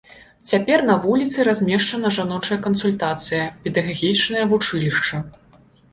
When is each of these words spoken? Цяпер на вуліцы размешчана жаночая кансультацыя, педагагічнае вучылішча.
Цяпер 0.51 0.79
на 0.89 0.93
вуліцы 1.03 1.43
размешчана 1.49 2.11
жаночая 2.19 2.57
кансультацыя, 2.69 3.43
педагагічнае 3.67 4.43
вучылішча. 4.55 5.25